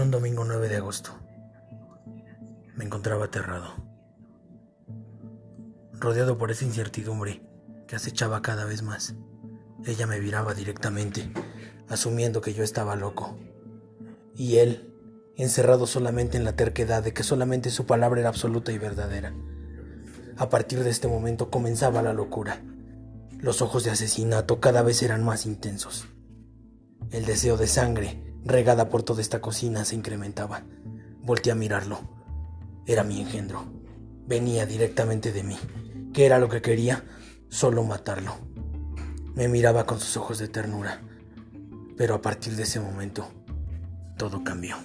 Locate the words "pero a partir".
41.96-42.54